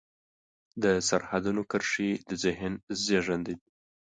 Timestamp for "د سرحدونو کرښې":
0.83-2.09